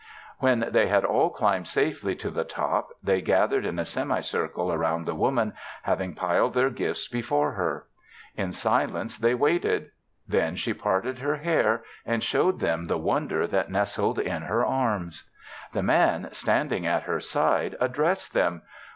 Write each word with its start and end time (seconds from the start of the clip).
When 0.39 0.65
they 0.71 0.87
had 0.87 1.05
all 1.05 1.29
climbed 1.29 1.67
safely 1.67 2.15
to 2.15 2.31
the 2.31 2.43
top 2.43 2.89
they 3.03 3.21
gathered 3.21 3.67
in 3.67 3.77
a 3.77 3.85
semi 3.85 4.21
circle 4.21 4.71
about 4.71 5.05
the 5.05 5.13
Woman, 5.13 5.53
having 5.83 6.15
piled 6.15 6.55
their 6.55 6.71
gifts 6.71 7.07
before 7.07 7.51
her. 7.51 7.85
In 8.35 8.51
silence 8.51 9.15
they 9.15 9.35
waited; 9.35 9.91
then 10.27 10.55
she 10.55 10.73
parted 10.73 11.19
her 11.19 11.35
hair 11.35 11.83
and 12.03 12.23
showed 12.23 12.61
them 12.61 12.87
the 12.87 12.97
wonder 12.97 13.45
that 13.45 13.69
nestled 13.69 14.17
in 14.17 14.41
her 14.41 14.65
arms. 14.65 15.29
The 15.71 15.83
Man, 15.83 16.29
standing 16.31 16.87
at 16.87 17.03
her 17.03 17.19
side, 17.19 17.75
addressed 17.79 18.33
them. 18.33 18.63